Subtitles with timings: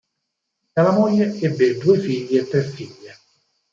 [0.73, 3.15] Dalla moglie ebbe due figli e tre figlie.